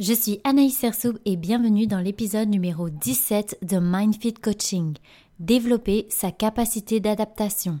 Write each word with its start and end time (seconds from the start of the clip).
Je 0.00 0.14
suis 0.14 0.40
Anaïs 0.44 0.78
Sersoub 0.78 1.18
et 1.26 1.36
bienvenue 1.36 1.86
dans 1.86 1.98
l'épisode 1.98 2.48
numéro 2.48 2.88
17 2.88 3.58
de 3.60 3.78
MindFit 3.78 4.32
Coaching. 4.32 4.96
Développer 5.40 6.06
sa 6.08 6.32
capacité 6.32 7.00
d'adaptation. 7.00 7.80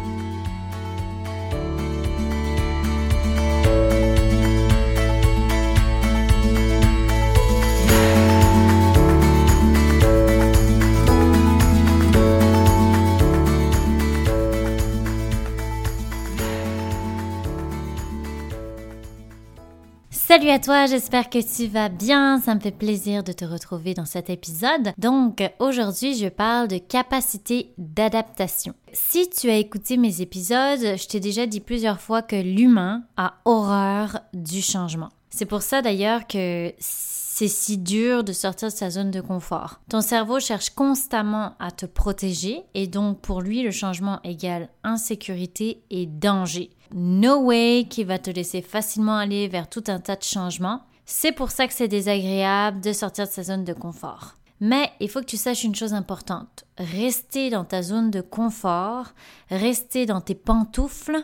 Salut 20.31 20.49
à 20.49 20.59
toi, 20.59 20.85
j'espère 20.85 21.29
que 21.29 21.39
tu 21.39 21.67
vas 21.67 21.89
bien. 21.89 22.39
Ça 22.39 22.55
me 22.55 22.61
fait 22.61 22.71
plaisir 22.71 23.21
de 23.21 23.33
te 23.33 23.43
retrouver 23.43 23.93
dans 23.93 24.05
cet 24.05 24.29
épisode. 24.29 24.93
Donc, 24.97 25.43
aujourd'hui, 25.59 26.15
je 26.15 26.29
parle 26.29 26.69
de 26.69 26.77
capacité 26.77 27.73
d'adaptation. 27.77 28.73
Si 28.93 29.29
tu 29.29 29.49
as 29.49 29.57
écouté 29.57 29.97
mes 29.97 30.21
épisodes, 30.21 30.79
je 30.79 31.05
t'ai 31.05 31.19
déjà 31.19 31.47
dit 31.47 31.59
plusieurs 31.59 31.99
fois 31.99 32.21
que 32.21 32.37
l'humain 32.37 33.03
a 33.17 33.33
horreur 33.43 34.21
du 34.33 34.61
changement. 34.61 35.09
C'est 35.31 35.45
pour 35.45 35.63
ça 35.63 35.81
d'ailleurs 35.81 36.25
que 36.27 36.71
c'est 36.79 37.49
si 37.49 37.77
dur 37.77 38.23
de 38.23 38.31
sortir 38.31 38.69
de 38.69 38.73
sa 38.73 38.89
zone 38.89 39.11
de 39.11 39.19
confort. 39.19 39.81
Ton 39.89 39.99
cerveau 39.99 40.39
cherche 40.39 40.69
constamment 40.69 41.55
à 41.59 41.71
te 41.71 41.85
protéger 41.85 42.63
et 42.73 42.87
donc 42.87 43.19
pour 43.19 43.41
lui 43.41 43.63
le 43.63 43.71
changement 43.71 44.21
égale 44.23 44.69
insécurité 44.85 45.83
et 45.89 46.05
danger 46.05 46.69
no 46.93 47.37
way 47.43 47.87
qui 47.89 48.03
va 48.03 48.19
te 48.19 48.29
laisser 48.29 48.61
facilement 48.61 49.17
aller 49.17 49.47
vers 49.47 49.69
tout 49.69 49.83
un 49.87 49.99
tas 49.99 50.15
de 50.15 50.23
changements. 50.23 50.81
C'est 51.05 51.31
pour 51.31 51.51
ça 51.51 51.67
que 51.67 51.73
c'est 51.73 51.87
désagréable 51.87 52.81
de 52.81 52.93
sortir 52.93 53.25
de 53.27 53.31
sa 53.31 53.43
zone 53.43 53.65
de 53.65 53.73
confort. 53.73 54.35
Mais 54.59 54.91
il 54.99 55.09
faut 55.09 55.21
que 55.21 55.25
tu 55.25 55.37
saches 55.37 55.63
une 55.63 55.75
chose 55.75 55.93
importante. 55.93 56.65
Rester 56.77 57.49
dans 57.49 57.65
ta 57.65 57.81
zone 57.81 58.11
de 58.11 58.21
confort, 58.21 59.07
rester 59.49 60.05
dans 60.05 60.21
tes 60.21 60.35
pantoufles, 60.35 61.17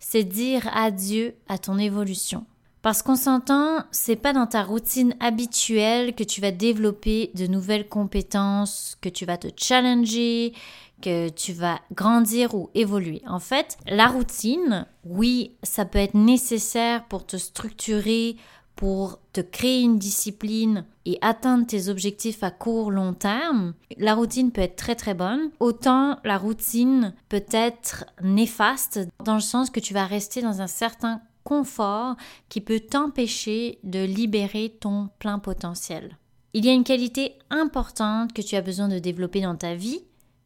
c'est 0.00 0.24
dire 0.24 0.68
adieu 0.74 1.36
à 1.48 1.56
ton 1.56 1.78
évolution. 1.78 2.44
Parce 2.82 3.02
qu'on 3.02 3.14
s'entend, 3.14 3.84
c'est 3.90 4.16
pas 4.16 4.32
dans 4.32 4.46
ta 4.46 4.62
routine 4.62 5.14
habituelle 5.20 6.14
que 6.14 6.24
tu 6.24 6.40
vas 6.40 6.50
développer 6.50 7.30
de 7.34 7.46
nouvelles 7.46 7.88
compétences, 7.88 8.96
que 9.02 9.10
tu 9.10 9.26
vas 9.26 9.36
te 9.36 9.48
challenger, 9.54 10.54
que 11.00 11.28
tu 11.28 11.52
vas 11.52 11.80
grandir 11.92 12.54
ou 12.54 12.70
évoluer. 12.74 13.22
En 13.26 13.40
fait, 13.40 13.76
la 13.86 14.08
routine, 14.08 14.86
oui, 15.04 15.56
ça 15.62 15.84
peut 15.84 15.98
être 15.98 16.14
nécessaire 16.14 17.04
pour 17.06 17.26
te 17.26 17.36
structurer, 17.36 18.36
pour 18.80 19.18
te 19.34 19.42
créer 19.42 19.82
une 19.82 19.98
discipline 19.98 20.86
et 21.04 21.18
atteindre 21.20 21.66
tes 21.66 21.88
objectifs 21.88 22.42
à 22.42 22.50
court 22.50 22.90
long 22.90 23.12
terme, 23.12 23.74
la 23.98 24.14
routine 24.14 24.52
peut 24.52 24.62
être 24.62 24.76
très 24.76 24.94
très 24.94 25.12
bonne. 25.12 25.50
Autant 25.60 26.18
la 26.24 26.38
routine 26.38 27.12
peut 27.28 27.44
être 27.50 28.06
néfaste 28.22 29.00
dans 29.22 29.34
le 29.34 29.40
sens 29.40 29.68
que 29.68 29.80
tu 29.80 29.92
vas 29.92 30.06
rester 30.06 30.40
dans 30.40 30.62
un 30.62 30.66
certain 30.66 31.20
confort 31.44 32.16
qui 32.48 32.62
peut 32.62 32.80
t'empêcher 32.80 33.80
de 33.84 34.02
libérer 34.02 34.74
ton 34.80 35.10
plein 35.18 35.38
potentiel. 35.38 36.16
Il 36.52 36.64
y 36.64 36.68
a 36.68 36.72
une 36.72 36.84
qualité 36.84 37.34
importante 37.50 38.32
que 38.32 38.42
tu 38.42 38.56
as 38.56 38.62
besoin 38.62 38.88
de 38.88 38.98
développer 38.98 39.40
dans 39.40 39.56
ta 39.56 39.74
vie 39.74 40.00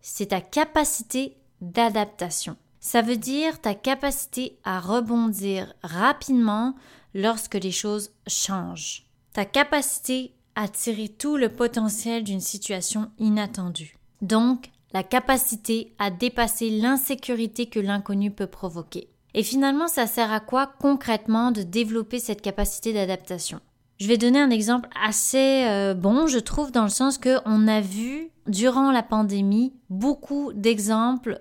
c'est 0.07 0.27
ta 0.27 0.43
capacité 0.43 1.39
d'adaptation. 1.63 2.57
Ça 2.79 3.01
veut 3.01 3.17
dire 3.17 3.59
ta 3.63 3.75
capacité 3.75 4.59
à 4.63 4.79
rebondir 4.79 5.73
rapidement 5.83 6.75
lorsque 7.15 7.55
les 7.55 7.71
choses 7.71 8.11
changent. 8.27 9.07
Ta 9.33 9.47
capacité 9.47 10.35
à 10.57 10.69
tirer 10.69 11.09
tout 11.09 11.39
le 11.39 11.49
potentiel 11.49 12.23
d'une 12.23 12.43
situation 12.43 13.11
inattendue. 13.19 13.97
Donc, 14.21 14.71
la 14.93 15.03
capacité 15.03 15.95
à 15.99 16.11
dépasser 16.11 16.69
l'insécurité 16.69 17.67
que 17.67 17.81
l'inconnu 17.81 18.31
peut 18.31 18.47
provoquer. 18.47 19.09
Et 19.33 19.43
finalement, 19.43 19.89
ça 19.89 20.07
sert 20.07 20.31
à 20.31 20.41
quoi 20.41 20.67
concrètement 20.67 21.51
de 21.51 21.63
développer 21.63 22.19
cette 22.19 22.43
capacité 22.43 22.93
d'adaptation? 22.93 23.61
Je 23.99 24.09
vais 24.09 24.19
donner 24.19 24.41
un 24.41 24.51
exemple 24.51 24.89
assez 25.01 25.65
euh, 25.67 25.95
bon, 25.95 26.27
je 26.27 26.39
trouve, 26.39 26.73
dans 26.73 26.83
le 26.83 26.89
sens 26.89 27.19
que 27.19 27.39
on 27.47 27.69
a 27.69 27.81
vu 27.81 28.31
durant 28.47 28.91
la 28.91 29.03
pandémie 29.03 29.73
beaucoup 29.89 30.53
d'exemples 30.53 31.41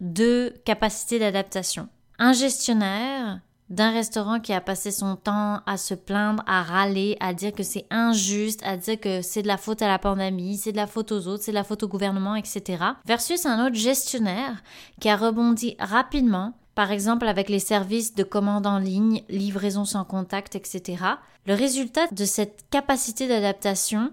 de 0.00 0.52
capacité 0.64 1.18
d'adaptation. 1.18 1.88
Un 2.18 2.32
gestionnaire 2.32 3.40
d'un 3.70 3.90
restaurant 3.90 4.40
qui 4.40 4.52
a 4.52 4.60
passé 4.60 4.90
son 4.90 5.16
temps 5.16 5.60
à 5.66 5.76
se 5.76 5.94
plaindre, 5.94 6.44
à 6.46 6.62
râler, 6.62 7.16
à 7.20 7.32
dire 7.32 7.52
que 7.52 7.62
c'est 7.62 7.86
injuste, 7.90 8.60
à 8.64 8.76
dire 8.76 9.00
que 9.00 9.22
c'est 9.22 9.42
de 9.42 9.48
la 9.48 9.56
faute 9.56 9.80
à 9.80 9.88
la 9.88 9.98
pandémie, 9.98 10.58
c'est 10.58 10.72
de 10.72 10.76
la 10.76 10.86
faute 10.86 11.12
aux 11.12 11.26
autres, 11.26 11.42
c'est 11.42 11.52
de 11.52 11.56
la 11.56 11.64
faute 11.64 11.82
au 11.82 11.88
gouvernement, 11.88 12.34
etc. 12.34 12.84
Versus 13.06 13.46
un 13.46 13.66
autre 13.66 13.76
gestionnaire 13.76 14.62
qui 15.00 15.08
a 15.08 15.16
rebondi 15.16 15.76
rapidement, 15.78 16.52
par 16.74 16.90
exemple 16.92 17.26
avec 17.26 17.48
les 17.48 17.58
services 17.58 18.14
de 18.14 18.24
commande 18.24 18.66
en 18.66 18.78
ligne, 18.78 19.22
livraison 19.28 19.84
sans 19.84 20.04
contact, 20.04 20.56
etc. 20.56 21.02
Le 21.46 21.54
résultat 21.54 22.06
de 22.12 22.24
cette 22.24 22.64
capacité 22.70 23.28
d'adaptation, 23.28 24.12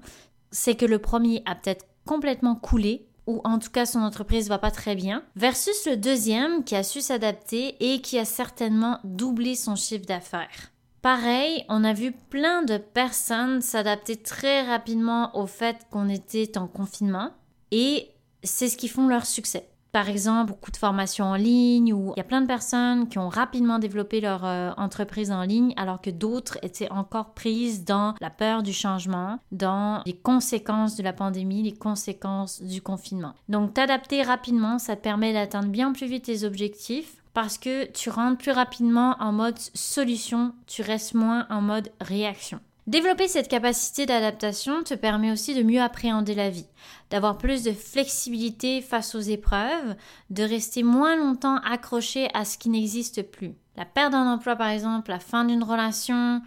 c'est 0.51 0.75
que 0.75 0.85
le 0.85 0.99
premier 0.99 1.41
a 1.45 1.55
peut-être 1.55 1.85
complètement 2.05 2.55
coulé 2.55 3.07
ou 3.27 3.41
en 3.43 3.59
tout 3.59 3.69
cas 3.69 3.85
son 3.85 3.99
entreprise 3.99 4.49
va 4.49 4.57
pas 4.57 4.71
très 4.71 4.95
bien, 4.95 5.23
versus 5.35 5.85
le 5.85 5.95
deuxième 5.95 6.63
qui 6.63 6.75
a 6.75 6.83
su 6.83 7.01
s'adapter 7.01 7.75
et 7.79 8.01
qui 8.01 8.17
a 8.17 8.25
certainement 8.25 8.99
doublé 9.03 9.55
son 9.55 9.75
chiffre 9.75 10.05
d'affaires. 10.05 10.71
Pareil, 11.01 11.65
on 11.69 11.83
a 11.83 11.93
vu 11.93 12.11
plein 12.11 12.61
de 12.61 12.77
personnes 12.77 13.61
s'adapter 13.61 14.17
très 14.17 14.63
rapidement 14.63 15.35
au 15.35 15.47
fait 15.47 15.77
qu'on 15.89 16.09
était 16.09 16.57
en 16.57 16.67
confinement 16.67 17.31
et 17.71 18.09
c'est 18.43 18.69
ce 18.69 18.77
qui 18.77 18.87
font 18.87 19.07
leur 19.07 19.25
succès 19.25 19.67
par 19.91 20.09
exemple, 20.09 20.51
beaucoup 20.51 20.71
de 20.71 20.77
formations 20.77 21.25
en 21.25 21.35
ligne, 21.35 21.93
où 21.93 22.13
il 22.15 22.19
y 22.19 22.21
a 22.21 22.25
plein 22.25 22.41
de 22.41 22.47
personnes 22.47 23.09
qui 23.09 23.17
ont 23.17 23.29
rapidement 23.29 23.79
développé 23.79 24.21
leur 24.21 24.45
euh, 24.45 24.71
entreprise 24.77 25.31
en 25.31 25.43
ligne, 25.43 25.73
alors 25.75 26.01
que 26.01 26.09
d'autres 26.09 26.57
étaient 26.61 26.91
encore 26.91 27.33
prises 27.33 27.83
dans 27.83 28.15
la 28.21 28.29
peur 28.29 28.63
du 28.63 28.73
changement, 28.73 29.39
dans 29.51 30.01
les 30.05 30.15
conséquences 30.15 30.95
de 30.95 31.03
la 31.03 31.13
pandémie, 31.13 31.63
les 31.63 31.73
conséquences 31.73 32.61
du 32.61 32.81
confinement. 32.81 33.33
Donc, 33.49 33.73
t'adapter 33.73 34.21
rapidement, 34.21 34.79
ça 34.79 34.95
te 34.95 35.01
permet 35.01 35.33
d'atteindre 35.33 35.69
bien 35.69 35.91
plus 35.91 36.07
vite 36.07 36.25
tes 36.25 36.43
objectifs 36.43 37.17
parce 37.33 37.57
que 37.57 37.85
tu 37.91 38.09
rentres 38.09 38.37
plus 38.37 38.51
rapidement 38.51 39.15
en 39.19 39.31
mode 39.31 39.57
solution, 39.73 40.53
tu 40.67 40.81
restes 40.81 41.13
moins 41.13 41.47
en 41.49 41.61
mode 41.61 41.89
réaction. 42.01 42.59
Développer 42.87 43.27
cette 43.27 43.47
capacité 43.47 44.07
d'adaptation 44.07 44.83
te 44.83 44.95
permet 44.95 45.31
aussi 45.31 45.53
de 45.53 45.61
mieux 45.61 45.81
appréhender 45.81 46.33
la 46.33 46.49
vie, 46.49 46.65
d'avoir 47.11 47.37
plus 47.37 47.61
de 47.61 47.73
flexibilité 47.73 48.81
face 48.81 49.13
aux 49.13 49.19
épreuves, 49.19 49.95
de 50.31 50.43
rester 50.43 50.81
moins 50.81 51.15
longtemps 51.15 51.57
accroché 51.57 52.27
à 52.33 52.43
ce 52.43 52.57
qui 52.57 52.69
n'existe 52.69 53.21
plus. 53.21 53.53
La 53.77 53.85
perte 53.85 54.13
d'un 54.13 54.25
emploi 54.33 54.55
par 54.55 54.69
exemple, 54.69 55.11
la 55.11 55.19
fin 55.19 55.45
d'une 55.45 55.63
relation 55.63 56.41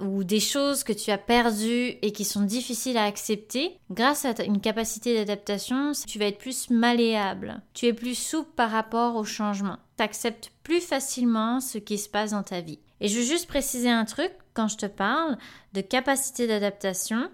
ou 0.00 0.24
des 0.24 0.40
choses 0.40 0.82
que 0.82 0.92
tu 0.92 1.10
as 1.12 1.18
perdues 1.18 1.94
et 2.02 2.12
qui 2.12 2.24
sont 2.24 2.42
difficiles 2.42 2.96
à 2.96 3.04
accepter, 3.04 3.78
grâce 3.90 4.24
à 4.24 4.42
une 4.42 4.60
capacité 4.60 5.14
d'adaptation, 5.14 5.92
tu 6.06 6.18
vas 6.18 6.26
être 6.26 6.38
plus 6.38 6.70
malléable, 6.70 7.62
tu 7.74 7.86
es 7.86 7.92
plus 7.92 8.16
souple 8.16 8.50
par 8.56 8.70
rapport 8.70 9.14
au 9.14 9.24
changement, 9.24 9.76
tu 9.96 10.02
acceptes 10.02 10.50
plus 10.64 10.80
facilement 10.80 11.60
ce 11.60 11.78
qui 11.78 11.98
se 11.98 12.08
passe 12.08 12.32
dans 12.32 12.42
ta 12.42 12.60
vie. 12.60 12.80
Et 13.00 13.08
je 13.08 13.18
veux 13.18 13.24
juste 13.24 13.48
préciser 13.48 13.90
un 13.90 14.04
truc, 14.04 14.32
quand 14.54 14.68
je 14.68 14.76
te 14.76 14.86
parle 14.86 15.38
de 15.72 15.80
capacité 15.80 16.46
d'adaptation, 16.46 17.30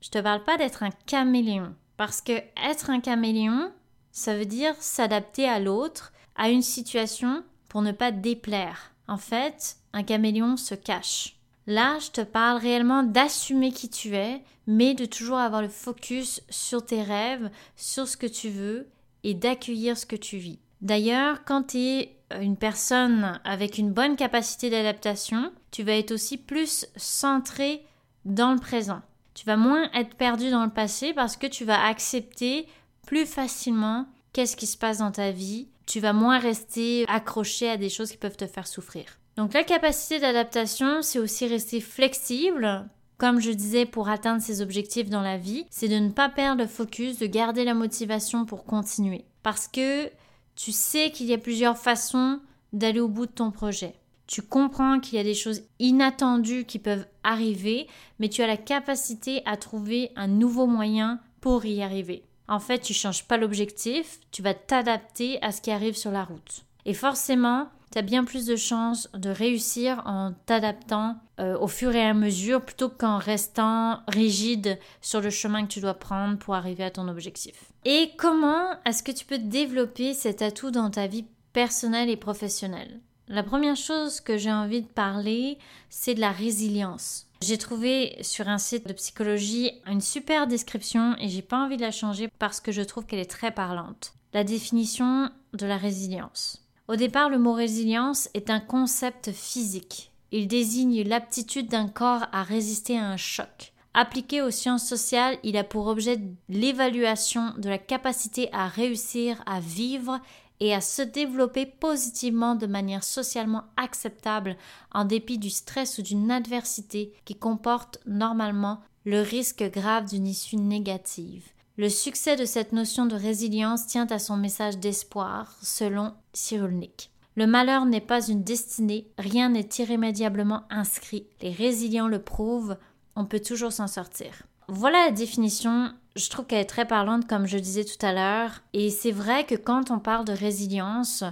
je 0.00 0.10
te 0.10 0.18
parle 0.18 0.44
pas 0.44 0.58
d'être 0.58 0.82
un 0.82 0.90
caméléon. 1.06 1.74
Parce 1.96 2.20
que 2.20 2.32
être 2.70 2.90
un 2.90 3.00
caméléon, 3.00 3.72
ça 4.12 4.36
veut 4.36 4.44
dire 4.44 4.74
s'adapter 4.78 5.48
à 5.48 5.58
l'autre, 5.58 6.12
à 6.36 6.50
une 6.50 6.62
situation 6.62 7.42
pour 7.68 7.82
ne 7.82 7.92
pas 7.92 8.12
déplaire. 8.12 8.92
En 9.08 9.16
fait, 9.16 9.76
un 9.92 10.02
caméléon 10.02 10.56
se 10.56 10.74
cache. 10.74 11.36
Là, 11.66 11.98
je 11.98 12.10
te 12.10 12.20
parle 12.20 12.58
réellement 12.58 13.02
d'assumer 13.02 13.72
qui 13.72 13.88
tu 13.88 14.14
es, 14.14 14.42
mais 14.66 14.94
de 14.94 15.04
toujours 15.04 15.38
avoir 15.38 15.62
le 15.62 15.68
focus 15.68 16.42
sur 16.50 16.84
tes 16.84 17.02
rêves, 17.02 17.50
sur 17.76 18.06
ce 18.06 18.16
que 18.16 18.26
tu 18.26 18.50
veux 18.50 18.88
et 19.24 19.34
d'accueillir 19.34 19.96
ce 19.96 20.06
que 20.06 20.16
tu 20.16 20.36
vis. 20.36 20.58
D'ailleurs, 20.80 21.44
quand 21.44 21.68
tu 21.68 21.78
es 21.78 22.15
une 22.40 22.56
personne 22.56 23.40
avec 23.44 23.78
une 23.78 23.92
bonne 23.92 24.16
capacité 24.16 24.70
d'adaptation, 24.70 25.52
tu 25.70 25.82
vas 25.82 25.96
être 25.96 26.12
aussi 26.12 26.36
plus 26.36 26.86
centré 26.96 27.84
dans 28.24 28.52
le 28.52 28.58
présent. 28.58 29.02
Tu 29.34 29.44
vas 29.44 29.56
moins 29.56 29.90
être 29.92 30.14
perdu 30.16 30.50
dans 30.50 30.64
le 30.64 30.70
passé 30.70 31.12
parce 31.12 31.36
que 31.36 31.46
tu 31.46 31.64
vas 31.64 31.84
accepter 31.84 32.66
plus 33.06 33.26
facilement 33.26 34.06
qu'est-ce 34.32 34.56
qui 34.56 34.66
se 34.66 34.76
passe 34.76 34.98
dans 34.98 35.12
ta 35.12 35.30
vie. 35.30 35.68
Tu 35.86 36.00
vas 36.00 36.12
moins 36.12 36.38
rester 36.38 37.04
accroché 37.08 37.70
à 37.70 37.76
des 37.76 37.88
choses 37.88 38.10
qui 38.10 38.16
peuvent 38.16 38.36
te 38.36 38.46
faire 38.46 38.66
souffrir. 38.66 39.04
Donc 39.36 39.52
la 39.52 39.64
capacité 39.64 40.18
d'adaptation, 40.18 41.02
c'est 41.02 41.18
aussi 41.18 41.46
rester 41.46 41.80
flexible. 41.80 42.88
Comme 43.18 43.40
je 43.40 43.50
disais, 43.50 43.86
pour 43.86 44.08
atteindre 44.08 44.42
ses 44.42 44.60
objectifs 44.60 45.08
dans 45.08 45.22
la 45.22 45.38
vie, 45.38 45.66
c'est 45.70 45.88
de 45.88 45.96
ne 45.96 46.10
pas 46.10 46.28
perdre 46.28 46.62
le 46.62 46.68
focus, 46.68 47.18
de 47.18 47.26
garder 47.26 47.64
la 47.64 47.74
motivation 47.74 48.44
pour 48.44 48.64
continuer. 48.64 49.24
Parce 49.42 49.68
que 49.68 50.10
tu 50.56 50.72
sais 50.72 51.10
qu'il 51.10 51.26
y 51.26 51.34
a 51.34 51.38
plusieurs 51.38 51.78
façons 51.78 52.40
d'aller 52.72 53.00
au 53.00 53.08
bout 53.08 53.26
de 53.26 53.32
ton 53.32 53.50
projet. 53.50 53.94
Tu 54.26 54.42
comprends 54.42 54.98
qu'il 54.98 55.14
y 55.16 55.20
a 55.20 55.24
des 55.24 55.34
choses 55.34 55.62
inattendues 55.78 56.64
qui 56.64 56.80
peuvent 56.80 57.06
arriver, 57.22 57.86
mais 58.18 58.28
tu 58.28 58.42
as 58.42 58.48
la 58.48 58.56
capacité 58.56 59.42
à 59.44 59.56
trouver 59.56 60.10
un 60.16 60.26
nouveau 60.26 60.66
moyen 60.66 61.20
pour 61.40 61.64
y 61.64 61.82
arriver. 61.82 62.24
En 62.48 62.58
fait, 62.58 62.80
tu 62.80 62.94
changes 62.94 63.24
pas 63.24 63.36
l'objectif, 63.36 64.18
tu 64.32 64.42
vas 64.42 64.54
t'adapter 64.54 65.40
à 65.42 65.52
ce 65.52 65.60
qui 65.60 65.70
arrive 65.70 65.96
sur 65.96 66.10
la 66.10 66.24
route. 66.24 66.64
Et 66.84 66.94
forcément, 66.94 67.68
tu 67.92 67.98
as 67.98 68.02
bien 68.02 68.24
plus 68.24 68.46
de 68.46 68.56
chances 68.56 69.08
de 69.14 69.30
réussir 69.30 70.02
en 70.06 70.32
t'adaptant 70.46 71.16
euh, 71.38 71.58
au 71.58 71.68
fur 71.68 71.94
et 71.94 72.04
à 72.04 72.14
mesure 72.14 72.64
plutôt 72.64 72.88
qu'en 72.88 73.18
restant 73.18 74.00
rigide 74.08 74.78
sur 75.00 75.20
le 75.20 75.30
chemin 75.30 75.62
que 75.66 75.72
tu 75.72 75.80
dois 75.80 75.94
prendre 75.94 76.38
pour 76.38 76.54
arriver 76.54 76.84
à 76.84 76.90
ton 76.90 77.08
objectif. 77.08 77.72
Et 77.84 78.10
comment 78.16 78.64
est-ce 78.84 79.02
que 79.02 79.12
tu 79.12 79.24
peux 79.24 79.38
développer 79.38 80.14
cet 80.14 80.42
atout 80.42 80.70
dans 80.70 80.90
ta 80.90 81.06
vie 81.06 81.26
personnelle 81.52 82.10
et 82.10 82.16
professionnelle? 82.16 83.00
La 83.28 83.42
première 83.42 83.76
chose 83.76 84.20
que 84.20 84.36
j'ai 84.36 84.52
envie 84.52 84.82
de 84.82 84.86
parler, 84.86 85.58
c'est 85.90 86.14
de 86.14 86.20
la 86.20 86.30
résilience. 86.30 87.26
J'ai 87.42 87.58
trouvé 87.58 88.16
sur 88.22 88.48
un 88.48 88.58
site 88.58 88.86
de 88.86 88.92
psychologie 88.92 89.72
une 89.86 90.00
super 90.00 90.46
description 90.46 91.16
et 91.18 91.28
j'ai 91.28 91.42
pas 91.42 91.58
envie 91.58 91.76
de 91.76 91.82
la 91.82 91.90
changer 91.90 92.28
parce 92.38 92.60
que 92.60 92.72
je 92.72 92.82
trouve 92.82 93.04
qu'elle 93.04 93.18
est 93.18 93.30
très 93.30 93.50
parlante. 93.50 94.14
La 94.32 94.44
définition 94.44 95.30
de 95.52 95.66
la 95.66 95.76
résilience. 95.76 96.65
Au 96.88 96.96
départ, 96.96 97.30
le 97.30 97.38
mot 97.38 97.52
résilience 97.52 98.28
est 98.34 98.48
un 98.48 98.60
concept 98.60 99.32
physique. 99.32 100.12
Il 100.30 100.46
désigne 100.46 101.02
l'aptitude 101.02 101.68
d'un 101.68 101.88
corps 101.88 102.26
à 102.32 102.42
résister 102.42 102.96
à 102.98 103.08
un 103.08 103.16
choc. 103.16 103.72
Appliqué 103.94 104.42
aux 104.42 104.50
sciences 104.50 104.86
sociales, 104.86 105.38
il 105.42 105.56
a 105.56 105.64
pour 105.64 105.86
objet 105.86 106.20
l'évaluation 106.48 107.54
de 107.56 107.68
la 107.68 107.78
capacité 107.78 108.50
à 108.52 108.68
réussir 108.68 109.42
à 109.46 109.58
vivre 109.58 110.20
et 110.60 110.74
à 110.74 110.80
se 110.80 111.02
développer 111.02 111.66
positivement 111.66 112.54
de 112.54 112.66
manière 112.66 113.02
socialement 113.02 113.64
acceptable 113.76 114.56
en 114.92 115.04
dépit 115.04 115.38
du 115.38 115.50
stress 115.50 115.98
ou 115.98 116.02
d'une 116.02 116.30
adversité 116.30 117.12
qui 117.24 117.36
comporte 117.36 117.98
normalement 118.06 118.80
le 119.04 119.22
risque 119.22 119.64
grave 119.70 120.08
d'une 120.08 120.26
issue 120.26 120.56
négative. 120.56 121.44
Le 121.78 121.90
succès 121.90 122.36
de 122.36 122.46
cette 122.46 122.72
notion 122.72 123.04
de 123.04 123.14
résilience 123.14 123.86
tient 123.86 124.06
à 124.06 124.18
son 124.18 124.38
message 124.38 124.78
d'espoir, 124.78 125.54
selon 125.60 126.14
Cyrulnik. 126.32 127.10
Le 127.34 127.46
malheur 127.46 127.84
n'est 127.84 128.00
pas 128.00 128.26
une 128.26 128.42
destinée, 128.42 129.08
rien 129.18 129.50
n'est 129.50 129.68
irrémédiablement 129.78 130.62
inscrit. 130.70 131.26
Les 131.42 131.50
résilients 131.50 132.08
le 132.08 132.22
prouvent, 132.22 132.78
on 133.14 133.26
peut 133.26 133.40
toujours 133.40 133.72
s'en 133.72 133.88
sortir. 133.88 134.44
Voilà 134.68 135.04
la 135.04 135.12
définition, 135.12 135.92
je 136.16 136.30
trouve 136.30 136.46
qu'elle 136.46 136.60
est 136.60 136.64
très 136.64 136.88
parlante 136.88 137.28
comme 137.28 137.44
je 137.44 137.58
disais 137.58 137.84
tout 137.84 138.06
à 138.06 138.14
l'heure, 138.14 138.62
et 138.72 138.88
c'est 138.88 139.12
vrai 139.12 139.44
que 139.44 139.54
quand 139.54 139.90
on 139.90 139.98
parle 139.98 140.24
de 140.24 140.32
résilience, 140.32 141.24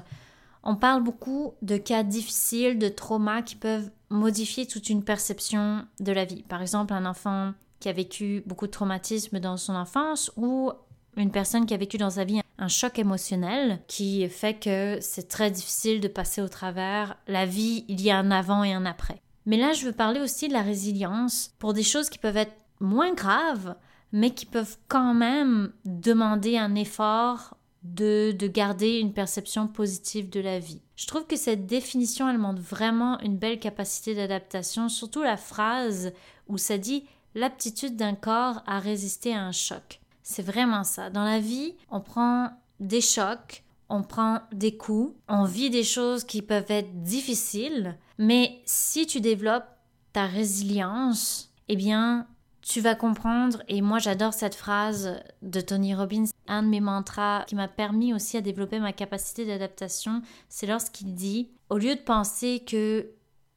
on 0.63 0.77
parle 0.77 1.03
beaucoup 1.03 1.55
de 1.63 1.79
cas 1.79 2.03
difficiles, 2.03 2.79
de 2.79 2.91
traumas 2.91 3.41
qui 3.41 3.57
peuvent 3.57 3.91
modifier 4.11 4.67
toute 4.67 4.91
une 4.91 5.05
perception 5.05 5.87
de 6.01 6.13
la 6.13 6.27
vie. 6.27 6.43
Par 6.43 6.61
exemple, 6.61 6.93
un 6.93 7.07
enfant 7.07 7.55
qui 7.85 7.91
a 7.91 7.93
vécu 7.93 8.43
beaucoup 8.47 8.67
de 8.67 8.71
traumatismes 8.71 9.41
dans 9.41 9.59
son 9.59 9.75
enfance 9.75 10.33
ou 10.39 10.73
une 11.19 11.31
personne 11.31 11.67
qui 11.67 11.75
a 11.75 11.77
vécu 11.77 11.99
dans 11.99 12.09
sa 12.09 12.25
vie 12.25 12.41
un 12.57 12.69
choc 12.69 12.99
émotionnel 12.99 13.79
qui 13.89 14.27
fait 14.31 14.55
que 14.55 14.97
c'est 15.03 15.29
très 15.29 15.51
difficile 15.51 16.01
de 16.01 16.09
passer 16.09 16.41
au 16.41 16.49
travers 16.49 17.19
la 17.29 17.45
vie, 17.45 17.85
il 17.89 18.01
y 18.01 18.11
a 18.11 18.17
un 18.17 18.31
avant 18.31 18.65
et 18.65 18.73
un 18.73 18.87
après. 18.87 19.21
Mais 19.45 19.59
là, 19.59 19.75
je 19.75 19.85
veux 19.85 19.93
parler 19.93 20.21
aussi 20.21 20.49
de 20.49 20.55
la 20.55 20.63
résilience 20.63 21.53
pour 21.59 21.75
des 21.75 21.83
choses 21.83 22.09
qui 22.09 22.17
peuvent 22.17 22.39
être 22.39 22.57
moins 22.81 23.13
graves, 23.13 23.77
mais 24.13 24.31
qui 24.31 24.47
peuvent 24.47 24.79
quand 24.89 25.13
même 25.13 25.71
demander 25.85 26.57
un 26.57 26.75
effort 26.77 27.59
de, 27.83 28.33
de 28.33 28.47
garder 28.47 28.99
une 28.99 29.13
perception 29.13 29.69
positive 29.69 30.31
de 30.31 30.41
la 30.41 30.59
vie. 30.59 30.81
Je 30.97 31.07
trouve 31.07 31.27
que 31.27 31.37
cette 31.37 31.67
définition, 31.67 32.31
elle 32.31 32.39
montre 32.39 32.63
vraiment 32.63 33.21
une 33.21 33.37
belle 33.37 33.61
capacité 33.61 34.15
d'adaptation, 34.15 34.89
surtout 34.89 35.23
la 35.23 35.37
phrase 35.37 36.15
où 36.49 36.57
ça 36.57 36.79
dit 36.79 37.05
l'aptitude 37.35 37.97
d'un 37.97 38.15
corps 38.15 38.63
à 38.67 38.79
résister 38.79 39.35
à 39.35 39.43
un 39.43 39.53
choc. 39.53 40.01
C'est 40.23 40.43
vraiment 40.43 40.85
ça. 40.85 41.11
Dans 41.11 41.25
la 41.25 41.41
vie, 41.41 41.75
on 41.91 42.01
prend 42.01 42.51
des 42.81 43.01
chocs, 43.01 43.65
on 43.89 44.03
prend 44.03 44.41
des 44.53 44.77
coups, 44.77 45.15
on 45.29 45.45
vit 45.45 45.71
des 45.71 45.85
choses 45.85 46.25
qui 46.25 46.43
peuvent 46.43 46.71
être 46.71 47.03
difficiles, 47.03 47.97
mais 48.19 48.63
si 48.65 49.07
tu 49.07 49.21
développes 49.21 49.69
ta 50.13 50.27
résilience, 50.27 51.53
eh 51.69 51.77
bien, 51.77 52.27
tu 52.63 52.81
vas 52.81 52.95
comprendre, 52.95 53.63
et 53.69 53.83
moi 53.83 53.99
j'adore 53.99 54.33
cette 54.33 54.55
phrase 54.55 55.21
de 55.43 55.61
Tony 55.61 55.95
Robbins, 55.95 56.25
un 56.47 56.63
de 56.63 56.69
mes 56.69 56.81
mantras 56.81 57.45
qui 57.47 57.55
m'a 57.55 57.69
permis 57.69 58.15
aussi 58.15 58.39
à 58.39 58.41
développer 58.41 58.79
ma 58.79 58.93
capacité 58.93 59.45
d'adaptation, 59.45 60.23
c'est 60.49 60.67
lorsqu'il 60.67 61.15
dit, 61.15 61.51
au 61.69 61.77
lieu 61.77 61.95
de 61.95 62.01
penser 62.01 62.65
que 62.67 63.11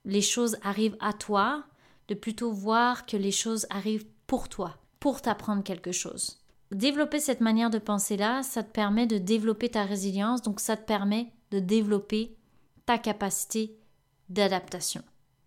les 0.03 0.21
choses 0.21 0.57
arrivent 0.62 0.97
à 1.00 1.13
toi, 1.13 1.63
de 2.07 2.15
plutôt 2.15 2.51
voir 2.51 3.06
que 3.06 3.18
les 3.18 3.31
choses 3.31 3.68
arrivent 3.69 4.07
pour 4.27 4.50
toi, 4.50 4.77
pour 5.00 5.21
t'apprendre 5.21 5.63
quelque 5.63 5.92
chose. 5.92 6.39
Développer 6.71 7.19
cette 7.19 7.42
manière 7.42 7.69
de 7.69 7.80
penser-là, 7.80 8.44
ça 8.44 8.63
te 8.63 8.71
permet 8.71 9.07
de 9.07 9.18
développer 9.18 9.69
ta 9.69 9.83
résilience, 9.83 10.42
donc 10.42 10.59
ça 10.59 10.75
te 10.75 10.86
permet 10.86 11.31
de 11.51 11.59
développer 11.59 12.36
ta 12.86 12.98
capacité 12.98 13.77
d'adaptation. 14.30 15.04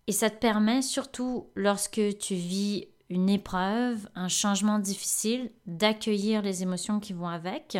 Et 0.07 0.11
ça 0.11 0.29
te 0.29 0.39
permet 0.39 0.81
surtout 0.81 1.47
lorsque 1.55 2.01
tu 2.17 2.35
vis 2.35 2.87
une 3.09 3.29
épreuve, 3.29 4.09
un 4.15 4.29
changement 4.29 4.79
difficile, 4.79 5.51
d'accueillir 5.67 6.41
les 6.41 6.63
émotions 6.63 6.99
qui 6.99 7.13
vont 7.13 7.27
avec, 7.27 7.77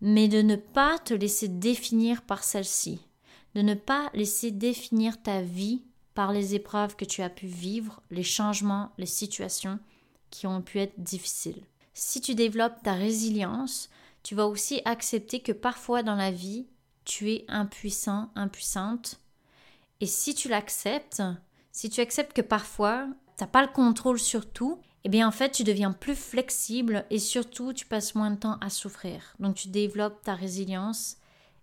mais 0.00 0.28
de 0.28 0.42
ne 0.42 0.56
pas 0.56 0.98
te 0.98 1.14
laisser 1.14 1.48
définir 1.48 2.22
par 2.22 2.44
celle-ci, 2.44 3.00
de 3.54 3.62
ne 3.62 3.74
pas 3.74 4.10
laisser 4.12 4.50
définir 4.50 5.22
ta 5.22 5.40
vie 5.40 5.82
par 6.14 6.32
les 6.32 6.54
épreuves 6.54 6.96
que 6.96 7.04
tu 7.04 7.22
as 7.22 7.30
pu 7.30 7.46
vivre, 7.46 8.02
les 8.10 8.22
changements, 8.22 8.92
les 8.98 9.06
situations 9.06 9.78
qui 10.30 10.46
ont 10.46 10.62
pu 10.62 10.80
être 10.80 10.98
difficiles. 10.98 11.62
Si 11.94 12.20
tu 12.20 12.34
développes 12.34 12.82
ta 12.82 12.94
résilience, 12.94 13.90
tu 14.22 14.34
vas 14.34 14.46
aussi 14.46 14.80
accepter 14.84 15.40
que 15.40 15.52
parfois 15.52 16.02
dans 16.02 16.14
la 16.14 16.30
vie, 16.30 16.66
tu 17.04 17.30
es 17.30 17.44
impuissant, 17.48 18.30
impuissante. 18.34 19.18
Et 20.00 20.06
si 20.06 20.34
tu 20.34 20.48
l'acceptes, 20.48 21.22
si 21.72 21.90
tu 21.90 22.00
acceptes 22.00 22.32
que 22.32 22.42
parfois, 22.42 23.06
tu 23.36 23.44
n'as 23.44 23.48
pas 23.48 23.62
le 23.62 23.72
contrôle 23.72 24.18
sur 24.18 24.50
tout, 24.50 24.80
eh 25.04 25.08
bien 25.08 25.26
en 25.26 25.32
fait, 25.32 25.50
tu 25.50 25.64
deviens 25.64 25.92
plus 25.92 26.14
flexible 26.14 27.04
et 27.10 27.18
surtout, 27.18 27.72
tu 27.72 27.86
passes 27.86 28.14
moins 28.14 28.30
de 28.30 28.36
temps 28.36 28.58
à 28.60 28.70
souffrir. 28.70 29.34
Donc 29.40 29.56
tu 29.56 29.68
développes 29.68 30.22
ta 30.22 30.34
résilience 30.34 31.16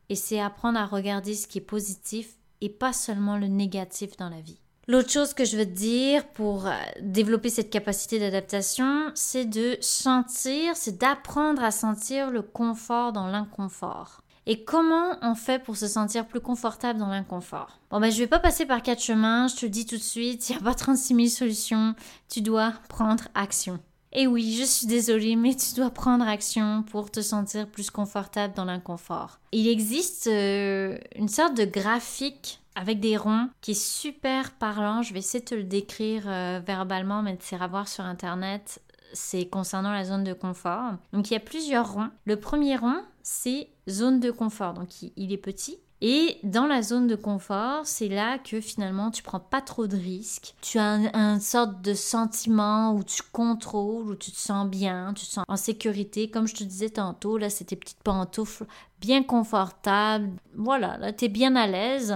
et 0.10 0.16
c'est 0.16 0.40
apprendre 0.40 0.80
à 0.80 0.86
regarder 0.86 1.36
ce 1.36 1.48
qui 1.48 1.60
est 1.60 1.62
positif 1.62 2.39
et 2.62 2.70
pas 2.70 2.94
seulement 2.94 3.38
le 3.38 3.48
négatif 3.48 4.18
dans 4.18 4.30
la 4.30 4.42
vie. 4.42 4.60
L'autre 4.88 5.12
chose 5.12 5.36
que 5.36 5.46
je 5.46 5.56
veux 5.56 5.66
te 5.66 5.70
dire 5.70 6.28
pour 6.30 6.66
euh, 6.66 6.72
développer 7.02 7.50
cette 7.50 7.70
capacité 7.70 8.18
d'adaptation, 8.18 9.12
c'est 9.14 9.46
de 9.46 9.78
sentir, 9.82 10.76
c'est 10.76 10.98
d'apprendre 10.98 11.64
à 11.64 11.70
sentir 11.70 12.32
le 12.32 12.42
confort 12.42 13.14
dans 13.14 13.28
l'inconfort. 13.28 14.22
Et 14.48 14.64
comment 14.64 15.16
on 15.22 15.36
fait 15.36 15.62
pour 15.62 15.78
se 15.78 15.88
sentir 15.88 16.28
plus 16.28 16.40
confortable 16.40 16.98
dans 16.98 17.10
l'inconfort? 17.10 17.80
Bon 17.92 18.00
ben 18.00 18.12
je 18.12 18.18
vais 18.18 18.26
pas 18.26 18.40
passer 18.40 18.66
par 18.66 18.82
quatre 18.82 19.04
chemins, 19.04 19.48
je 19.48 19.58
te 19.58 19.66
le 19.66 19.70
dis 19.70 19.86
tout 19.86 19.98
de 19.98 20.02
suite, 20.02 20.50
il 20.50 20.54
n'y 20.54 20.58
a 20.60 20.64
pas 20.64 20.74
36 20.74 21.14
000 21.14 21.28
solutions, 21.28 21.94
tu 22.28 22.42
dois 22.42 22.74
prendre 22.88 23.26
action. 23.36 23.80
Et 24.12 24.26
oui, 24.26 24.56
je 24.60 24.64
suis 24.64 24.88
désolée, 24.88 25.36
mais 25.36 25.56
tu 25.56 25.76
dois 25.76 25.92
prendre 25.92 26.28
action 26.28 26.84
pour 26.84 27.12
te 27.12 27.22
sentir 27.22 27.68
plus 27.68 27.92
confortable 27.92 28.54
dans 28.56 28.66
l'inconfort. 28.66 29.40
Il 29.52 29.68
existe 29.68 30.28
euh, 30.28 30.98
une 31.16 31.28
sorte 31.28 31.56
de 31.56 31.66
graphique 31.66 32.62
avec 32.76 33.00
des 33.00 33.18
ronds 33.18 33.50
qui 33.62 33.72
est 33.72 33.82
super 33.82 34.52
parlant. 34.54 35.04
Je 35.04 35.14
vais 35.14 35.20
essayer 35.20 35.44
de 35.44 35.50
te 35.50 35.56
le 35.56 35.64
décrire 35.64 36.24
euh, 36.28 36.60
verbalement, 36.66 37.22
mais 37.22 37.38
c'est 37.40 37.62
à 37.62 37.68
voir 37.68 37.88
sur 37.88 38.04
internet. 38.04 38.82
C'est 39.14 39.48
concernant 39.48 39.92
la 39.92 40.06
zone 40.06 40.24
de 40.24 40.34
confort. 40.34 40.94
Donc 41.14 41.30
il 41.30 41.34
y 41.34 41.38
a 41.38 41.42
plusieurs 41.42 41.94
ronds. 41.94 42.10
Le 42.26 42.40
premier 42.40 42.78
rond, 42.78 43.02
c'est 43.22 43.70
zone 43.88 44.20
de 44.20 44.32
confort. 44.32 44.74
Donc 44.74 44.90
il 45.02 45.32
est 45.32 45.38
petit 45.38 45.80
et 46.02 46.38
dans 46.44 46.66
la 46.66 46.82
zone 46.82 47.08
de 47.08 47.16
confort, 47.16 47.86
c'est 47.86 48.08
là 48.08 48.38
que 48.38 48.62
finalement 48.62 49.12
tu 49.12 49.22
prends 49.22 49.42
pas 49.42 49.62
trop 49.62 49.86
de 49.86 49.98
risques. 49.98 50.54
Tu 50.62 50.80
as 50.80 50.98
un, 51.14 51.40
sorte 51.42 51.82
de 51.82 51.94
sentiment 51.94 52.94
où 52.94 53.04
tu 53.04 53.22
contrôles, 53.22 54.10
où 54.10 54.16
tu 54.16 54.32
te 54.32 54.38
sens 54.38 54.68
bien, 54.68 55.14
tu 55.14 55.26
te 55.26 55.32
sens 55.32 55.44
en 55.48 55.58
sécurité. 55.58 56.30
Comme 56.30 56.48
je 56.48 56.56
te 56.56 56.64
disais 56.64 56.90
tantôt, 56.90 57.38
là, 57.38 57.50
c'est 57.50 57.66
tes 57.66 57.76
petites 57.76 58.02
pantoufles 58.02 58.66
bien 59.02 59.24
confortables. 59.24 60.30
Voilà, 60.56 60.98
là, 60.98 61.12
tu 61.12 61.26
es 61.26 61.28
bien 61.28 61.56
à 61.58 61.68
l'aise. 61.68 62.16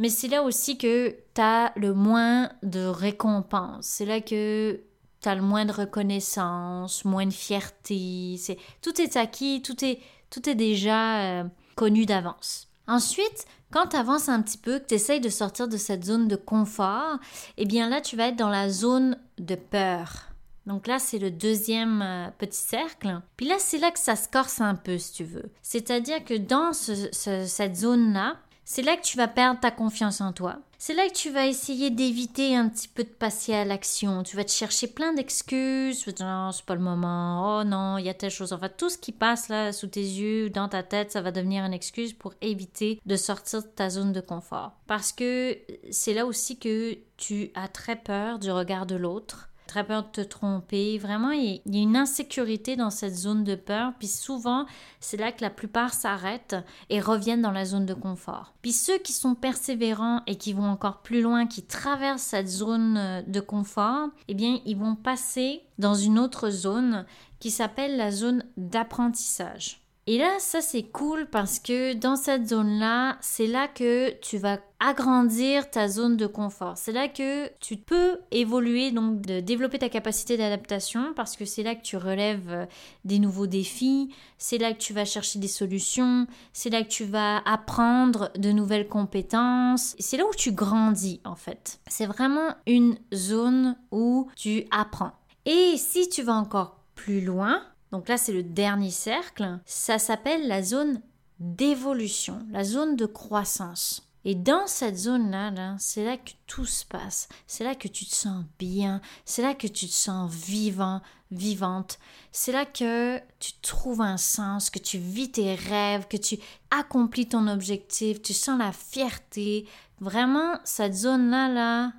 Mais 0.00 0.08
c'est 0.08 0.28
là 0.28 0.42
aussi 0.42 0.76
que 0.76 1.10
tu 1.34 1.40
as 1.40 1.72
le 1.76 1.94
moins 1.94 2.50
de 2.64 2.84
récompense. 2.84 3.86
C'est 3.86 4.06
là 4.06 4.20
que 4.20 4.80
tu 5.22 5.28
as 5.28 5.36
le 5.36 5.42
moins 5.42 5.66
de 5.66 5.72
reconnaissance, 5.72 7.04
moins 7.04 7.26
de 7.26 7.32
fierté. 7.32 8.36
C'est, 8.38 8.58
tout 8.82 9.00
est 9.00 9.16
acquis, 9.16 9.62
tout 9.62 9.84
est, 9.84 10.00
tout 10.30 10.48
est 10.48 10.56
déjà 10.56 11.20
euh, 11.20 11.44
connu 11.76 12.06
d'avance. 12.06 12.69
Ensuite, 12.86 13.46
quand 13.70 13.88
tu 13.88 13.96
avances 13.96 14.28
un 14.28 14.42
petit 14.42 14.58
peu, 14.58 14.78
que 14.78 14.86
tu 14.86 14.94
essayes 14.94 15.20
de 15.20 15.28
sortir 15.28 15.68
de 15.68 15.76
cette 15.76 16.04
zone 16.04 16.28
de 16.28 16.36
confort, 16.36 17.18
eh 17.56 17.66
bien 17.66 17.88
là, 17.88 18.00
tu 18.00 18.16
vas 18.16 18.28
être 18.28 18.36
dans 18.36 18.48
la 18.48 18.68
zone 18.68 19.16
de 19.38 19.54
peur. 19.54 20.30
Donc 20.66 20.86
là, 20.86 20.98
c'est 20.98 21.18
le 21.18 21.30
deuxième 21.30 22.02
euh, 22.02 22.28
petit 22.38 22.58
cercle. 22.58 23.20
Puis 23.36 23.46
là, 23.46 23.56
c'est 23.58 23.78
là 23.78 23.90
que 23.90 23.98
ça 23.98 24.16
se 24.16 24.28
corse 24.28 24.60
un 24.60 24.74
peu, 24.74 24.98
si 24.98 25.12
tu 25.12 25.24
veux. 25.24 25.50
C'est-à-dire 25.62 26.24
que 26.24 26.34
dans 26.34 26.72
cette 26.72 27.76
zone-là, 27.76 28.36
c'est 28.72 28.82
là 28.82 28.96
que 28.96 29.02
tu 29.02 29.16
vas 29.16 29.26
perdre 29.26 29.58
ta 29.58 29.72
confiance 29.72 30.20
en 30.20 30.32
toi. 30.32 30.60
C'est 30.78 30.94
là 30.94 31.08
que 31.08 31.12
tu 31.12 31.28
vas 31.28 31.48
essayer 31.48 31.90
d'éviter 31.90 32.54
un 32.54 32.68
petit 32.68 32.86
peu 32.86 33.02
de 33.02 33.08
passer 33.08 33.52
à 33.52 33.64
l'action. 33.64 34.22
Tu 34.22 34.36
vas 34.36 34.44
te 34.44 34.52
chercher 34.52 34.86
plein 34.86 35.12
d'excuses. 35.12 35.98
Tu 35.98 36.04
vas 36.06 36.12
te 36.12 36.18
dire, 36.18 36.26
non, 36.26 36.52
c'est 36.52 36.64
pas 36.64 36.76
le 36.76 36.80
moment. 36.80 37.58
Oh 37.58 37.64
non, 37.64 37.98
il 37.98 38.04
y 38.04 38.08
a 38.08 38.14
telle 38.14 38.30
chose. 38.30 38.52
Enfin, 38.52 38.68
tout 38.68 38.88
ce 38.88 38.96
qui 38.96 39.10
passe 39.10 39.48
là 39.48 39.72
sous 39.72 39.88
tes 39.88 40.00
yeux, 40.00 40.50
dans 40.50 40.68
ta 40.68 40.84
tête, 40.84 41.10
ça 41.10 41.20
va 41.20 41.32
devenir 41.32 41.64
une 41.64 41.72
excuse 41.72 42.12
pour 42.12 42.34
éviter 42.42 43.00
de 43.04 43.16
sortir 43.16 43.60
de 43.60 43.66
ta 43.66 43.90
zone 43.90 44.12
de 44.12 44.20
confort. 44.20 44.74
Parce 44.86 45.10
que 45.10 45.58
c'est 45.90 46.14
là 46.14 46.24
aussi 46.24 46.56
que 46.56 46.96
tu 47.16 47.50
as 47.56 47.66
très 47.66 47.96
peur 47.96 48.38
du 48.38 48.52
regard 48.52 48.86
de 48.86 48.94
l'autre 48.94 49.49
très 49.70 49.86
peur 49.86 50.02
de 50.02 50.08
te 50.08 50.20
tromper. 50.20 50.98
Vraiment, 50.98 51.30
il 51.30 51.62
y 51.64 51.78
a 51.78 51.82
une 51.82 51.96
insécurité 51.96 52.74
dans 52.74 52.90
cette 52.90 53.14
zone 53.14 53.44
de 53.44 53.54
peur. 53.54 53.92
Puis 54.00 54.08
souvent, 54.08 54.66
c'est 54.98 55.16
là 55.16 55.30
que 55.30 55.42
la 55.42 55.50
plupart 55.50 55.94
s'arrêtent 55.94 56.56
et 56.88 57.00
reviennent 57.00 57.40
dans 57.40 57.52
la 57.52 57.64
zone 57.64 57.86
de 57.86 57.94
confort. 57.94 58.52
Puis 58.62 58.72
ceux 58.72 58.98
qui 58.98 59.12
sont 59.12 59.36
persévérants 59.36 60.22
et 60.26 60.36
qui 60.36 60.52
vont 60.52 60.68
encore 60.68 61.02
plus 61.02 61.22
loin, 61.22 61.46
qui 61.46 61.62
traversent 61.62 62.22
cette 62.22 62.48
zone 62.48 62.96
euh, 62.96 63.22
de 63.22 63.38
confort, 63.38 64.08
eh 64.26 64.34
bien, 64.34 64.58
ils 64.66 64.76
vont 64.76 64.96
passer 64.96 65.62
dans 65.78 65.94
une 65.94 66.18
autre 66.18 66.50
zone 66.50 67.06
qui 67.38 67.52
s'appelle 67.52 67.96
la 67.96 68.10
zone 68.10 68.44
d'apprentissage. 68.56 69.80
Et 70.10 70.18
là, 70.18 70.40
ça 70.40 70.60
c'est 70.60 70.82
cool 70.82 71.28
parce 71.30 71.60
que 71.60 71.94
dans 71.94 72.16
cette 72.16 72.48
zone-là, 72.48 73.16
c'est 73.20 73.46
là 73.46 73.68
que 73.68 74.10
tu 74.18 74.38
vas 74.38 74.58
agrandir 74.80 75.70
ta 75.70 75.86
zone 75.86 76.16
de 76.16 76.26
confort. 76.26 76.76
C'est 76.76 76.90
là 76.90 77.06
que 77.06 77.46
tu 77.60 77.76
peux 77.76 78.18
évoluer, 78.32 78.90
donc 78.90 79.20
de 79.20 79.38
développer 79.38 79.78
ta 79.78 79.88
capacité 79.88 80.36
d'adaptation 80.36 81.14
parce 81.14 81.36
que 81.36 81.44
c'est 81.44 81.62
là 81.62 81.76
que 81.76 81.82
tu 81.82 81.96
relèves 81.96 82.50
euh, 82.50 82.66
des 83.04 83.20
nouveaux 83.20 83.46
défis, 83.46 84.12
c'est 84.36 84.58
là 84.58 84.72
que 84.72 84.78
tu 84.78 84.92
vas 84.92 85.04
chercher 85.04 85.38
des 85.38 85.46
solutions, 85.46 86.26
c'est 86.52 86.70
là 86.70 86.82
que 86.82 86.88
tu 86.88 87.04
vas 87.04 87.38
apprendre 87.44 88.32
de 88.36 88.50
nouvelles 88.50 88.88
compétences. 88.88 89.94
C'est 90.00 90.16
là 90.16 90.24
où 90.26 90.34
tu 90.34 90.50
grandis 90.50 91.20
en 91.24 91.36
fait. 91.36 91.78
C'est 91.86 92.06
vraiment 92.06 92.56
une 92.66 92.98
zone 93.14 93.76
où 93.92 94.28
tu 94.34 94.64
apprends. 94.72 95.12
Et 95.46 95.76
si 95.76 96.08
tu 96.08 96.24
vas 96.24 96.34
encore 96.34 96.80
plus 96.96 97.20
loin, 97.20 97.62
donc 97.92 98.08
là 98.08 98.16
c'est 98.16 98.32
le 98.32 98.42
dernier 98.42 98.90
cercle, 98.90 99.58
ça 99.64 99.98
s'appelle 99.98 100.48
la 100.48 100.62
zone 100.62 101.00
d'évolution, 101.38 102.38
la 102.50 102.64
zone 102.64 102.96
de 102.96 103.06
croissance. 103.06 104.10
Et 104.24 104.34
dans 104.34 104.66
cette 104.66 104.98
zone-là, 104.98 105.76
c'est 105.78 106.04
là 106.04 106.18
que 106.18 106.32
tout 106.46 106.66
se 106.66 106.84
passe. 106.84 107.28
C'est 107.46 107.64
là 107.64 107.74
que 107.74 107.88
tu 107.88 108.04
te 108.04 108.14
sens 108.14 108.44
bien. 108.58 109.00
C'est 109.24 109.40
là 109.40 109.54
que 109.54 109.66
tu 109.66 109.86
te 109.86 109.92
sens 109.92 110.30
vivant, 110.30 111.00
vivante. 111.30 111.98
C'est 112.30 112.52
là 112.52 112.66
que 112.66 113.18
tu 113.38 113.52
trouves 113.62 114.02
un 114.02 114.18
sens, 114.18 114.68
que 114.68 114.78
tu 114.78 114.98
vis 114.98 115.32
tes 115.32 115.54
rêves, 115.54 116.06
que 116.06 116.18
tu 116.18 116.38
accomplis 116.70 117.28
ton 117.28 117.48
objectif. 117.48 118.20
Tu 118.20 118.34
sens 118.34 118.58
la 118.58 118.72
fierté. 118.72 119.66
Vraiment, 120.00 120.58
cette 120.64 120.94
zone-là, 120.94 121.48
là, 121.48 121.92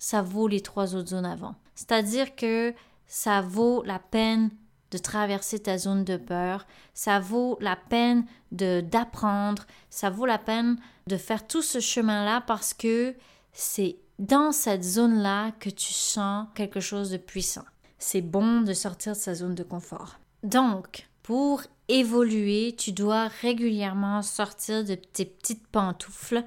ça 0.00 0.20
vaut 0.20 0.48
les 0.48 0.62
trois 0.62 0.96
autres 0.96 1.10
zones 1.10 1.26
avant. 1.26 1.54
C'est-à-dire 1.76 2.34
que 2.34 2.74
ça 3.06 3.40
vaut 3.40 3.84
la 3.84 4.00
peine 4.00 4.50
de 4.90 4.98
traverser 4.98 5.58
ta 5.60 5.78
zone 5.78 6.04
de 6.04 6.16
peur, 6.16 6.66
ça 6.94 7.20
vaut 7.20 7.58
la 7.60 7.76
peine 7.76 8.24
de 8.52 8.80
d'apprendre, 8.80 9.66
ça 9.90 10.10
vaut 10.10 10.26
la 10.26 10.38
peine 10.38 10.78
de 11.06 11.16
faire 11.16 11.46
tout 11.46 11.62
ce 11.62 11.80
chemin-là 11.80 12.42
parce 12.42 12.74
que 12.74 13.14
c'est 13.52 13.96
dans 14.18 14.52
cette 14.52 14.84
zone-là 14.84 15.52
que 15.60 15.70
tu 15.70 15.92
sens 15.92 16.46
quelque 16.54 16.80
chose 16.80 17.10
de 17.10 17.16
puissant. 17.16 17.64
C'est 17.98 18.22
bon 18.22 18.62
de 18.62 18.72
sortir 18.72 19.12
de 19.12 19.18
sa 19.18 19.34
zone 19.34 19.54
de 19.54 19.62
confort. 19.62 20.18
Donc, 20.42 21.08
pour 21.22 21.62
évoluer, 21.88 22.74
tu 22.76 22.92
dois 22.92 23.28
régulièrement 23.28 24.22
sortir 24.22 24.84
de 24.84 24.94
tes 24.94 25.24
petites 25.24 25.66
pantoufles 25.66 26.44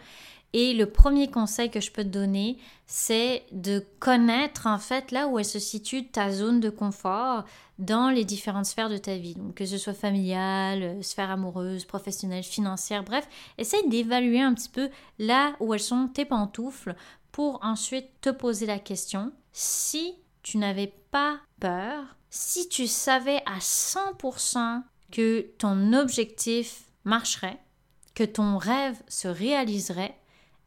et 0.53 0.73
le 0.73 0.85
premier 0.85 1.29
conseil 1.29 1.69
que 1.69 1.79
je 1.79 1.91
peux 1.91 2.03
te 2.03 2.09
donner, 2.09 2.57
c'est 2.85 3.43
de 3.51 3.85
connaître 3.99 4.67
en 4.67 4.77
fait 4.77 5.11
là 5.11 5.27
où 5.27 5.39
elle 5.39 5.45
se 5.45 5.59
situe 5.59 6.07
ta 6.07 6.31
zone 6.31 6.59
de 6.59 6.69
confort 6.69 7.45
dans 7.79 8.09
les 8.09 8.25
différentes 8.25 8.65
sphères 8.65 8.89
de 8.89 8.97
ta 8.97 9.15
vie. 9.15 9.35
Donc 9.35 9.55
que 9.55 9.65
ce 9.65 9.77
soit 9.77 9.93
familiale, 9.93 10.83
euh, 10.83 11.01
sphère 11.01 11.31
amoureuse, 11.31 11.85
professionnelle, 11.85 12.43
financière, 12.43 13.03
bref, 13.03 13.27
essaye 13.57 13.87
d'évaluer 13.87 14.41
un 14.41 14.53
petit 14.53 14.69
peu 14.69 14.89
là 15.19 15.55
où 15.59 15.73
elles 15.73 15.79
sont 15.79 16.07
tes 16.07 16.25
pantoufles 16.25 16.95
pour 17.31 17.59
ensuite 17.63 18.09
te 18.19 18.29
poser 18.29 18.65
la 18.65 18.79
question 18.79 19.31
si 19.53 20.15
tu 20.43 20.57
n'avais 20.57 20.93
pas 21.11 21.39
peur, 21.59 22.03
si 22.29 22.67
tu 22.67 22.87
savais 22.87 23.41
à 23.45 23.59
100% 23.59 24.83
que 25.11 25.41
ton 25.57 25.93
objectif 25.93 26.83
marcherait, 27.03 27.59
que 28.15 28.23
ton 28.23 28.57
rêve 28.57 29.01
se 29.07 29.27
réaliserait, 29.27 30.17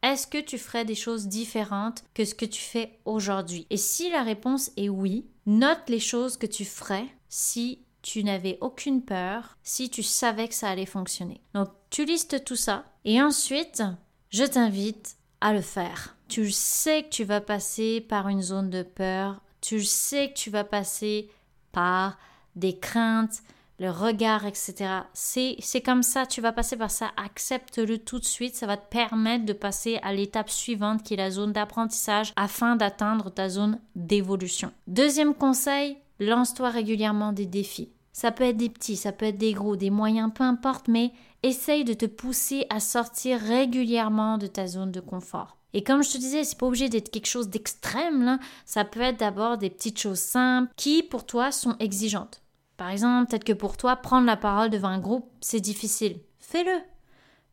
est-ce 0.05 0.27
que 0.27 0.39
tu 0.39 0.59
ferais 0.59 0.85
des 0.85 0.95
choses 0.95 1.27
différentes 1.27 2.03
que 2.13 2.25
ce 2.25 2.35
que 2.35 2.45
tu 2.45 2.61
fais 2.61 2.99
aujourd'hui? 3.05 3.65
Et 3.71 3.77
si 3.77 4.11
la 4.11 4.21
réponse 4.21 4.71
est 4.77 4.89
oui, 4.89 5.25
note 5.47 5.89
les 5.89 5.99
choses 5.99 6.37
que 6.37 6.45
tu 6.45 6.63
ferais 6.63 7.07
si 7.27 7.79
tu 8.03 8.23
n'avais 8.23 8.59
aucune 8.61 9.01
peur, 9.01 9.57
si 9.63 9.89
tu 9.89 10.03
savais 10.03 10.47
que 10.47 10.53
ça 10.53 10.69
allait 10.69 10.85
fonctionner. 10.85 11.41
Donc 11.55 11.69
tu 11.89 12.05
listes 12.05 12.43
tout 12.45 12.55
ça 12.55 12.85
et 13.03 13.19
ensuite, 13.19 13.81
je 14.29 14.43
t'invite 14.43 15.17
à 15.41 15.53
le 15.53 15.61
faire. 15.61 16.15
Tu 16.27 16.51
sais 16.51 17.03
que 17.03 17.09
tu 17.09 17.23
vas 17.23 17.41
passer 17.41 17.99
par 17.99 18.29
une 18.29 18.43
zone 18.43 18.69
de 18.69 18.83
peur, 18.83 19.41
tu 19.59 19.83
sais 19.83 20.29
que 20.29 20.37
tu 20.37 20.51
vas 20.51 20.63
passer 20.63 21.31
par 21.71 22.19
des 22.55 22.77
craintes, 22.77 23.41
le 23.79 23.89
regard, 23.89 24.45
etc. 24.45 24.73
C'est, 25.13 25.81
comme 25.85 26.03
ça, 26.03 26.25
tu 26.25 26.41
vas 26.41 26.51
passer 26.51 26.77
par 26.77 26.91
ça, 26.91 27.11
accepte-le 27.17 27.97
tout 27.97 28.19
de 28.19 28.25
suite, 28.25 28.55
ça 28.55 28.67
va 28.67 28.77
te 28.77 28.89
permettre 28.89 29.45
de 29.45 29.53
passer 29.53 29.99
à 30.01 30.13
l'étape 30.13 30.49
suivante 30.49 31.03
qui 31.03 31.13
est 31.13 31.17
la 31.17 31.31
zone 31.31 31.51
d'apprentissage 31.51 32.33
afin 32.35 32.75
d'atteindre 32.75 33.29
ta 33.29 33.49
zone 33.49 33.79
d'évolution. 33.95 34.71
Deuxième 34.87 35.33
conseil, 35.33 35.97
lance-toi 36.19 36.69
régulièrement 36.69 37.33
des 37.33 37.45
défis. 37.45 37.91
Ça 38.13 38.31
peut 38.31 38.45
être 38.45 38.57
des 38.57 38.69
petits, 38.69 38.95
ça 38.95 39.11
peut 39.11 39.25
être 39.25 39.37
des 39.37 39.51
gros, 39.51 39.75
des 39.75 39.89
moyens, 39.89 40.31
peu 40.33 40.45
importe, 40.45 40.87
mais 40.87 41.11
essaye 41.43 41.83
de 41.83 41.93
te 41.93 42.05
pousser 42.05 42.65
à 42.69 42.79
sortir 42.79 43.39
régulièrement 43.41 44.37
de 44.37 44.47
ta 44.47 44.67
zone 44.67 44.91
de 44.91 45.01
confort. 45.01 45.57
Et 45.73 45.83
comme 45.83 46.01
je 46.01 46.11
te 46.11 46.17
disais, 46.17 46.45
c'est 46.45 46.57
pas 46.57 46.67
obligé 46.67 46.87
d'être 46.87 47.11
quelque 47.11 47.27
chose 47.27 47.49
d'extrême. 47.49 48.39
Ça 48.65 48.85
peut 48.85 49.01
être 49.01 49.19
d'abord 49.19 49.57
des 49.57 49.69
petites 49.69 49.99
choses 49.99 50.19
simples 50.19 50.71
qui, 50.77 51.03
pour 51.03 51.25
toi, 51.25 51.51
sont 51.51 51.75
exigeantes. 51.79 52.41
Par 52.77 52.89
exemple, 52.89 53.29
peut-être 53.29 53.43
que 53.43 53.53
pour 53.53 53.77
toi, 53.77 53.95
prendre 53.95 54.27
la 54.27 54.37
parole 54.37 54.69
devant 54.69 54.89
un 54.89 54.99
groupe, 54.99 55.29
c'est 55.41 55.61
difficile. 55.61 56.19
Fais-le. 56.39 56.81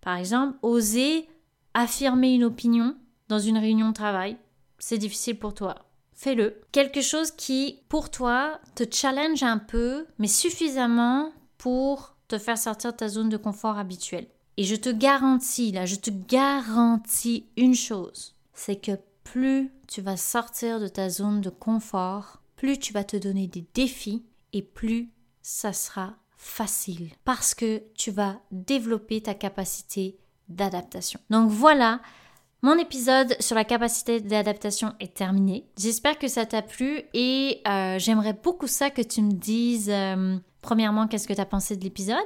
Par 0.01 0.17
exemple, 0.17 0.59
oser 0.63 1.29
affirmer 1.75 2.35
une 2.35 2.45
opinion 2.45 2.97
dans 3.29 3.39
une 3.39 3.59
réunion 3.59 3.89
de 3.89 3.95
travail, 3.95 4.37
c'est 4.79 4.99
difficile 4.99 5.39
pour 5.39 5.55
toi. 5.55 5.77
Fais-le. 6.13 6.61
Quelque 6.73 7.01
chose 7.01 7.31
qui, 7.31 7.81
pour 7.89 8.11
toi, 8.11 8.61
te 8.75 8.85
challenge 8.91 9.43
un 9.43 9.59
peu, 9.59 10.07
mais 10.19 10.29
suffisamment 10.29 11.33
pour 11.59 12.17
te 12.29 12.39
faire 12.39 12.59
sortir 12.59 12.93
de 12.93 12.97
ta 12.97 13.09
zone 13.09 13.29
de 13.29 13.37
confort 13.37 13.79
habituelle. 13.79 14.27
Et 14.57 14.65
je 14.65 14.77
te 14.77 14.91
garantis, 14.91 15.73
là, 15.73 15.87
je 15.87 15.97
te 15.97 16.11
garantis 16.11 17.47
une 17.57 17.75
chose, 17.75 18.35
c'est 18.53 18.77
que 18.77 18.99
plus 19.25 19.73
tu 19.89 20.03
vas 20.03 20.17
sortir 20.17 20.79
de 20.79 20.89
ta 20.89 21.09
zone 21.09 21.41
de 21.41 21.49
confort, 21.49 22.43
plus 22.57 22.79
tu 22.79 22.93
vas 22.93 23.05
te 23.05 23.17
donner 23.17 23.47
des 23.47 23.67
défis 23.75 24.25
et 24.53 24.63
plus 24.63 25.11
ça 25.43 25.73
sera 25.73 26.15
facile 26.37 27.11
parce 27.25 27.55
que 27.55 27.83
tu 27.95 28.11
vas 28.11 28.41
développer 28.51 29.21
ta 29.21 29.35
capacité 29.35 30.19
d'adaptation. 30.49 31.21
Donc 31.31 31.51
voilà, 31.51 32.01
mon 32.63 32.79
épisode 32.79 33.35
sur 33.41 33.57
la 33.57 33.65
capacité 33.65 34.21
d'adaptation 34.21 34.93
est 35.01 35.15
terminé. 35.15 35.67
J'espère 35.77 36.19
que 36.19 36.29
ça 36.29 36.47
t'a 36.47 36.63
plu 36.63 37.03
et 37.15 37.61
euh, 37.67 37.99
j'aimerais 37.99 38.35
beaucoup 38.35 38.67
ça 38.67 38.91
que 38.91 39.03
tu 39.03 39.23
me 39.23 39.33
dises 39.33 39.91
euh, 39.91 40.37
premièrement 40.61 41.09
qu'est-ce 41.09 41.27
que 41.27 41.33
tu 41.33 41.41
as 41.41 41.47
pensé 41.47 41.77
de 41.77 41.83
l'épisode 41.83 42.19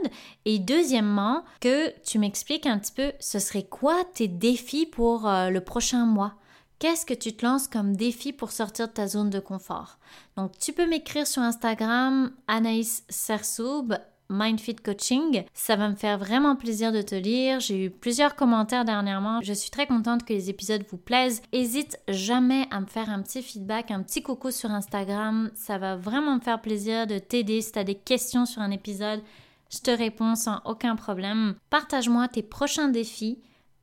et 0.45 0.59
deuxièmement 0.59 1.45
que 1.61 1.91
tu 2.01 2.19
m'expliques 2.19 2.67
un 2.67 2.79
petit 2.79 2.93
peu 2.93 3.13
ce 3.19 3.39
serait 3.39 3.65
quoi 3.65 4.05
tes 4.15 4.29
défis 4.29 4.87
pour 4.87 5.27
euh, 5.27 5.51
le 5.51 5.61
prochain 5.63 6.05
mois. 6.05 6.35
Qu'est-ce 6.79 7.07
que 7.07 7.15
tu 7.15 7.35
te 7.35 7.45
lances 7.45 7.69
comme 7.69 7.97
défi 7.97 8.35
pour 8.35 8.53
sortir 8.53 8.89
de 8.89 8.93
ta 8.93 9.07
zone 9.07 9.31
de 9.31 9.41
confort? 9.41 9.99
Donc, 10.37 10.59
tu 10.59 10.75
peux 10.75 10.87
m'écrire 10.87 11.27
sur 11.27 11.41
Instagram 11.41 12.31
Anaïs 12.49 13.03
Sersoub 13.09 13.95
Mindfit 14.29 14.77
Coaching. 14.77 15.45
Ça 15.55 15.77
va 15.77 15.89
me 15.89 15.95
faire 15.95 16.19
vraiment 16.19 16.55
plaisir 16.55 16.93
de 16.93 17.01
te 17.01 17.15
lire. 17.15 17.61
J'ai 17.61 17.87
eu 17.87 17.91
plusieurs 17.91 18.37
commentaires 18.37 18.85
dernièrement. 18.85 19.41
Je 19.43 19.55
suis 19.55 19.71
très 19.71 19.87
contente 19.87 20.25
que 20.27 20.35
les 20.35 20.51
épisodes 20.51 20.85
vous 20.91 20.99
plaisent. 20.99 21.41
Hésite 21.53 21.99
jamais 22.09 22.67
à 22.71 22.81
me 22.81 22.87
faire 22.87 23.09
un 23.09 23.23
petit 23.23 23.43
feedback, 23.43 23.91
un 23.91 24.03
petit 24.03 24.23
coucou 24.23 24.51
sur 24.51 24.71
Instagram. 24.71 25.51
Ça 25.55 25.79
va 25.79 25.97
vraiment 25.97 26.35
me 26.35 26.41
faire 26.41 26.61
plaisir 26.61 27.07
de 27.07 27.19
t'aider 27.19 27.63
si 27.63 27.73
tu 27.73 27.79
as 27.79 27.85
des 27.85 27.95
questions 27.95 28.45
sur 28.45 28.61
un 28.61 28.71
épisode. 28.71 29.23
Je 29.71 29.79
te 29.79 29.91
réponds 29.91 30.35
sans 30.35 30.61
aucun 30.67 30.95
problème. 30.95 31.55
Partage-moi 31.71 32.29
tes 32.29 32.43
prochains 32.43 32.89
défis. 32.89 33.39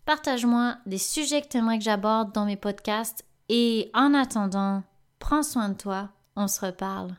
Partage-moi 0.05 0.75
des 0.85 0.97
sujets 0.97 1.41
que 1.41 1.47
tu 1.47 1.57
aimerais 1.57 1.77
que 1.77 1.83
j'aborde 1.83 2.33
dans 2.33 2.45
mes 2.45 2.57
podcasts. 2.57 3.25
Et 3.49 3.89
en 3.93 4.13
attendant, 4.13 4.83
prends 5.19 5.43
soin 5.43 5.69
de 5.69 5.75
toi. 5.75 6.09
On 6.35 6.47
se 6.47 6.65
reparle. 6.65 7.15